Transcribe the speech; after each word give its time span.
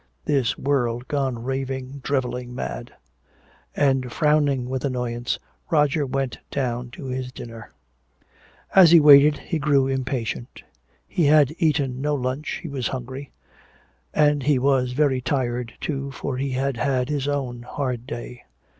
This 0.25 0.57
world 0.57 1.07
gone 1.07 1.43
raving, 1.43 1.99
driveling 2.03 2.55
mad! 2.55 2.91
And 3.75 4.11
frowning 4.11 4.67
with 4.67 4.83
annoyance, 4.83 5.37
Roger 5.69 6.07
went 6.07 6.39
down 6.49 6.89
to 6.93 7.05
his 7.05 7.31
dinner. 7.31 7.69
As 8.73 8.89
he 8.89 8.99
waited 8.99 9.37
he 9.37 9.59
grew 9.59 9.85
impatient. 9.87 10.63
He 11.07 11.25
had 11.27 11.53
eaten 11.59 12.01
no 12.01 12.15
lunch, 12.15 12.61
he 12.63 12.67
was 12.67 12.87
hungry; 12.87 13.31
and 14.11 14.41
he 14.41 14.57
was 14.57 14.93
very 14.93 15.21
tired, 15.21 15.73
too, 15.79 16.09
for 16.09 16.37
he 16.37 16.49
had 16.49 16.77
had 16.77 17.07
his 17.07 17.27
own 17.27 17.61
hard 17.61 18.07
day. 18.07 18.45